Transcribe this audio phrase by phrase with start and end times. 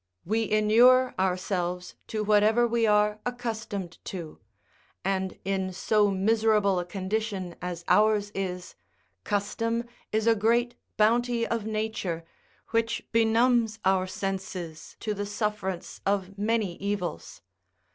[0.25, 4.39] We inure ourselves to whatever we are accustomed to;
[5.05, 8.73] and in so miserable a condition as ours is,
[9.23, 12.25] custom is a great bounty of nature,
[12.71, 17.41] which benumbs out senses to the sufferance of many evils.